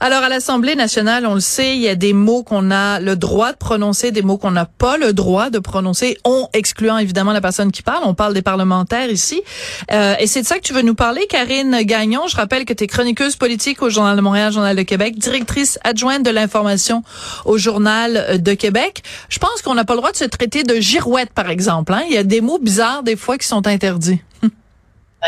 [0.00, 3.16] Alors, à l'Assemblée nationale, on le sait, il y a des mots qu'on a le
[3.16, 7.32] droit de prononcer, des mots qu'on n'a pas le droit de prononcer, on excluant évidemment
[7.32, 8.04] la personne qui parle.
[8.04, 9.42] On parle des parlementaires ici.
[9.90, 12.28] Euh, et c'est de ça que tu veux nous parler, Karine Gagnon.
[12.28, 15.80] Je rappelle que tu es chroniqueuse politique au Journal de Montréal, Journal de Québec, directrice
[15.82, 17.02] adjointe de l'information
[17.44, 19.02] au Journal de Québec.
[19.28, 21.92] Je pense qu'on n'a pas le droit de se traiter de girouette, par exemple.
[21.92, 22.02] Hein?
[22.08, 24.20] Il y a des mots bizarres, des fois, qui sont interdits.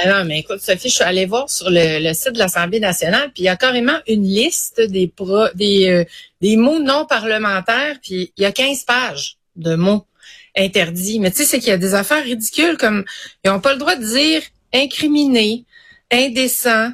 [0.07, 3.43] Non, mais écoute, Sophie, je suis allée voir sur le, site de l'Assemblée nationale, puis
[3.43, 6.05] il y a carrément une liste des pro, des, euh,
[6.41, 10.07] des mots non parlementaires, puis il y a 15 pages de mots
[10.57, 11.19] interdits.
[11.19, 13.05] Mais tu sais, c'est qu'il y a des affaires ridicules comme
[13.45, 15.65] ils n'ont pas le droit de dire incriminer,
[16.13, 16.93] indécent,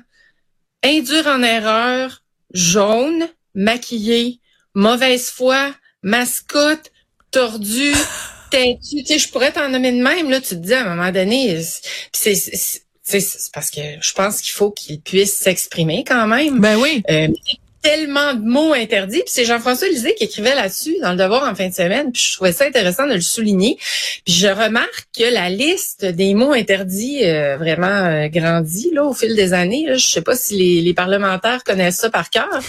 [0.82, 2.22] induire en erreur,
[2.54, 4.40] jaune, maquillé,
[4.74, 6.90] mauvaise foi, mascotte,
[7.30, 7.92] tordu,
[8.50, 9.02] têtu.
[9.02, 11.12] Tu sais, je pourrais t'en nommer de même, là, tu te dis à un moment
[11.12, 11.60] donné,
[12.12, 16.60] c'est c'est parce que je pense qu'il faut qu'il puisse s'exprimer quand même.
[16.60, 17.02] Ben oui.
[17.08, 17.28] Euh,
[17.86, 19.20] tellement de mots interdits.
[19.20, 22.10] Puis c'est Jean-François Lisée qui écrivait là-dessus dans le Devoir en fin de semaine.
[22.10, 23.76] Puis je trouvais ça intéressant de le souligner.
[24.24, 29.14] Puis je remarque que la liste des mots interdits euh, vraiment euh, grandit là au
[29.14, 29.86] fil des années.
[29.86, 29.94] Là.
[29.94, 32.60] Je sais pas si les, les parlementaires connaissent ça par cœur,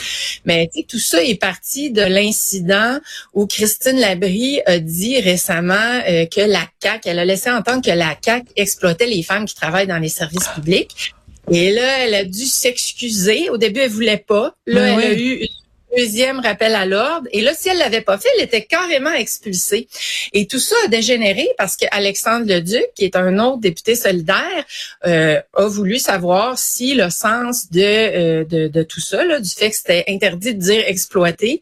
[0.45, 2.99] mais tout ça est parti de l'incident
[3.33, 5.73] où Christine Labrie a dit récemment
[6.07, 9.55] euh, que la CAQ, elle a laissé entendre que la CAQ exploitait les femmes qui
[9.55, 11.15] travaillent dans les services publics.
[11.49, 13.49] Et là, elle a dû s'excuser.
[13.49, 14.55] Au début, elle voulait pas.
[14.65, 15.56] Là, ben elle a eu une
[15.97, 17.27] deuxième rappel à l'ordre.
[17.31, 19.87] Et là, si elle l'avait pas fait, elle était carrément expulsée.
[20.33, 24.65] Et tout ça a dégénéré parce qu'Alexandre Leduc, qui est un autre député solidaire,
[25.05, 29.49] euh, a voulu savoir si le sens de, euh, de, de, tout ça, là, du
[29.49, 31.61] fait que c'était interdit de dire exploiter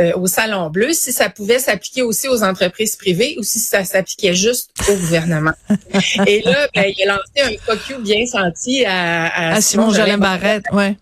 [0.00, 3.84] euh, au Salon Bleu, si ça pouvait s'appliquer aussi aux entreprises privées ou si ça
[3.84, 5.52] s'appliquait juste au gouvernement.
[6.26, 10.64] Et là, ben, il a lancé un cocu bien senti à, à, Simon, Simon Barrette.
[10.72, 10.96] Ouais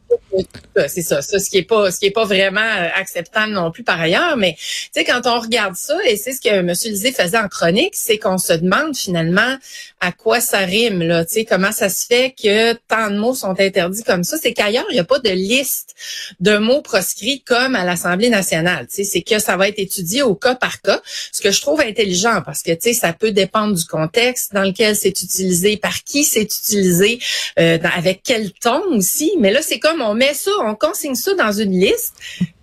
[0.89, 3.71] c'est ça, ça, ce qui est pas, ce qui est pas vraiment euh, acceptable non
[3.71, 4.37] plus par ailleurs.
[4.37, 6.73] Mais tu sais, quand on regarde ça, et c'est ce que M.
[6.85, 9.57] Lisée faisait en chronique, c'est qu'on se demande finalement
[10.01, 11.25] à quoi ça rime là.
[11.25, 14.53] Tu sais, comment ça se fait que tant de mots sont interdits comme ça C'est
[14.53, 15.95] qu'ailleurs il n'y a pas de liste
[16.41, 18.87] de mots proscrits comme à l'Assemblée nationale.
[18.89, 21.01] Tu sais, c'est que ça va être étudié au cas par cas.
[21.33, 24.63] Ce que je trouve intelligent parce que tu sais, ça peut dépendre du contexte dans
[24.63, 27.19] lequel c'est utilisé, par qui c'est utilisé,
[27.59, 29.33] euh, avec quel ton aussi.
[29.39, 32.15] Mais là, c'est comme on met ça, on consigne ça dans une liste,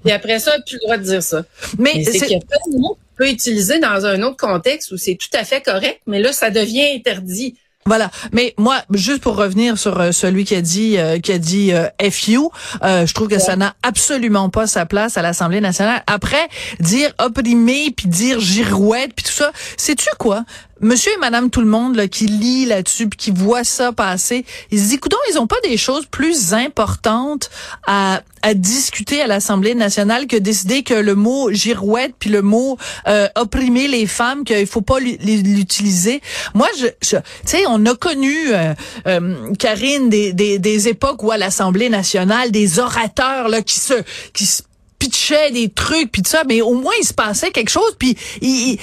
[0.06, 1.44] et après ça, plus le droit de dire ça.
[1.78, 4.92] Mais, c'est qu'il y a plein de mots qu'on peut utiliser dans un autre contexte
[4.92, 7.56] où c'est tout à fait correct, mais là, ça devient interdit.
[7.86, 8.12] Voilà.
[8.34, 11.72] Mais moi, juste pour revenir sur euh, celui qui a dit euh, qui a dit
[11.74, 12.50] euh, FU,
[12.84, 16.04] je trouve que ça n'a absolument pas sa place à l'Assemblée nationale.
[16.06, 16.48] Après,
[16.80, 20.44] dire opprimé puis dire girouette puis tout ça, sais-tu quoi?
[20.82, 24.46] Monsieur et madame tout le monde là, qui lit là-dessus puis qui voit ça passer,
[24.72, 25.00] ils se disent,
[25.32, 27.50] ils ont pas des choses plus importantes
[27.86, 32.78] à, à discuter à l'Assemblée nationale que décider que le mot girouette puis le mot
[33.08, 36.22] euh, opprimer les femmes, qu'il faut pas l'utiliser.
[36.54, 38.74] Moi, je, tu sais, on a connu, euh,
[39.08, 43.94] euh, Karine, des, des, des époques où à l'Assemblée nationale, des orateurs là qui se
[44.34, 44.64] qui se
[45.10, 48.16] pitchait des trucs puis tout ça mais au moins il se passait quelque chose puis
[48.42, 48.78] il,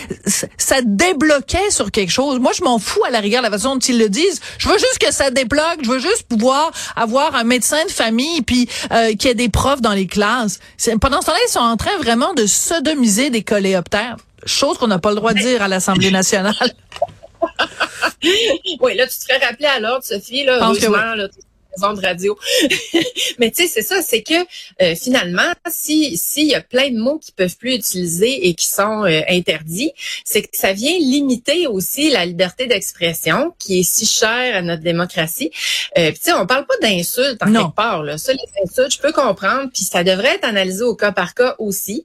[0.58, 2.40] ça débloquait sur quelque chose.
[2.40, 4.40] Moi je m'en fous à la rigueur la façon dont ils le disent.
[4.58, 8.42] Je veux juste que ça débloque je veux juste pouvoir avoir un médecin de famille
[8.42, 10.58] puis euh, qu'il y ait des profs dans les classes.
[11.00, 14.16] Pendant ce temps-là ils sont en train vraiment de sodomiser des coléoptères.
[14.44, 16.54] Chose qu'on n'a pas le droit de dire à l'Assemblée nationale.
[18.80, 21.28] Oui, là, tu te serais rappelé à l'ordre, Sophie, là, heureusement, là,
[21.78, 22.38] de radio.
[23.38, 24.34] Mais tu sais, c'est ça, c'est que
[24.82, 28.66] euh, finalement, si s'il y a plein de mots qui peuvent plus utiliser et qui
[28.66, 29.92] sont euh, interdits,
[30.24, 34.82] c'est que ça vient limiter aussi la liberté d'expression qui est si chère à notre
[34.82, 35.50] démocratie.
[35.98, 38.18] Euh, tu sais, on parle pas d'insultes en quelque part là.
[38.18, 41.54] Ça, les insultes, je peux comprendre, puis ça devrait être analysé au cas par cas
[41.58, 42.04] aussi.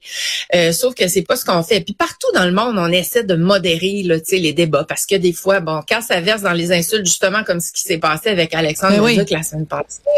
[0.55, 1.81] Euh, sauf que c'est pas ce qu'on fait.
[1.81, 5.05] Puis partout dans le monde, on essaie de modérer là, tu sais, les débats parce
[5.05, 7.97] que des fois, bon, quand ça verse dans les insultes, justement comme ce qui s'est
[7.97, 9.19] passé avec Alexandre ben oui.
[9.29, 9.60] la semaine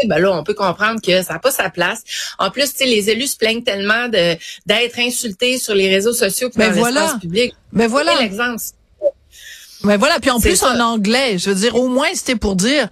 [0.06, 2.02] ben là, on peut comprendre que ça n'a pas sa place.
[2.38, 4.36] En plus, tu sais, les élus se plaignent tellement de
[4.66, 7.00] d'être insultés sur les réseaux sociaux que ben dans voilà.
[7.02, 7.54] l'espace public.
[7.72, 8.20] Mais ben voilà.
[8.20, 8.62] l'exemple.
[9.84, 12.88] Mais voilà, puis en plus en anglais, je veux dire, au moins c'était pour dire,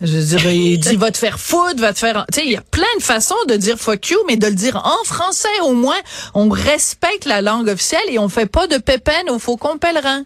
[0.00, 2.52] je veux dire, il dit va te faire foutre, va te faire, tu sais, il
[2.52, 5.60] y a plein de façons de dire fuck you, mais de le dire en français
[5.62, 5.98] au moins,
[6.34, 10.24] on respecte la langue officielle et on fait pas de pépène au faucon pèlerin.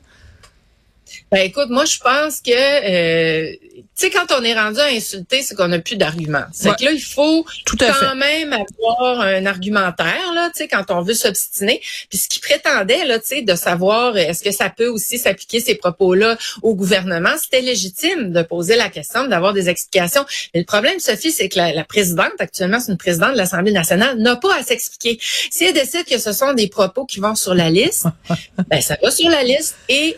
[1.30, 5.42] Ben écoute, moi je pense que euh, tu sais quand on est rendu à insulter,
[5.42, 6.44] c'est qu'on n'a plus d'arguments.
[6.52, 10.68] C'est que là il faut Tout à quand même avoir un argumentaire là, tu sais
[10.68, 11.80] quand on veut s'obstiner.
[12.08, 15.60] Puis ce qu'il prétendait là, tu sais de savoir est-ce que ça peut aussi s'appliquer
[15.60, 20.24] ces propos-là au gouvernement, c'était légitime de poser la question, d'avoir des explications.
[20.54, 23.72] Mais le problème Sophie, c'est que la, la, présidente actuellement, c'est une présidente de l'Assemblée
[23.72, 25.18] nationale, n'a pas à s'expliquer.
[25.20, 28.06] Si elle décide que ce sont des propos qui vont sur la liste,
[28.68, 30.16] ben ça va sur la liste et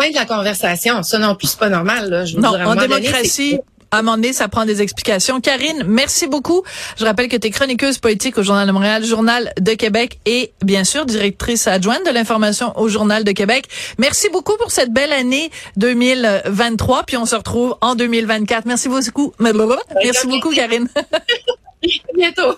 [0.00, 1.02] fin de la conversation.
[1.02, 2.10] Ça non plus, c'est pas normal.
[2.10, 2.24] Là.
[2.24, 3.58] Je non, en démocratie.
[3.90, 5.40] à un moment donné, ça prend des explications.
[5.40, 6.62] Karine, merci beaucoup.
[6.98, 10.52] Je rappelle que tu es chroniqueuse politique au Journal de Montréal, Journal de Québec et
[10.62, 13.66] bien sûr directrice adjointe de l'information au Journal de Québec.
[13.98, 17.04] Merci beaucoup pour cette belle année 2023.
[17.04, 18.66] Puis on se retrouve en 2024.
[18.66, 19.32] Merci beaucoup.
[19.38, 20.88] Merci beaucoup, Karine.
[20.96, 22.56] à bientôt.